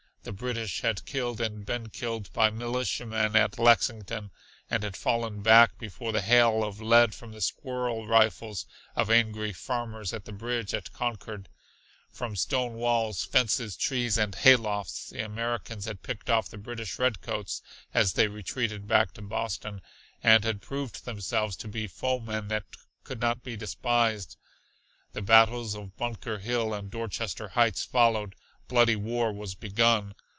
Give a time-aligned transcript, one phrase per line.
[0.23, 4.29] The British had killed and been killed by militiamen at Lexington,
[4.69, 9.51] and had fallen back before the hail of lead from the squirrel rifles of angry
[9.51, 11.49] farmers at the bridge at Concord.
[12.11, 18.13] From stonewalls, fences, trees and haylofts, the Americans had picked off the British redcoats as
[18.13, 19.81] they retreated back to Boston,
[20.21, 22.65] and had proved themselves to be foemen that
[23.03, 24.37] could not be despised.
[25.13, 28.35] The battles of Bunker Hill and Dorchester Heights followed.
[28.67, 30.15] Bloody war was begun.